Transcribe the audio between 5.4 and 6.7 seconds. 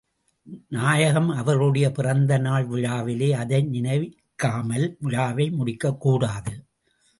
முடிக்கக் கூடாது.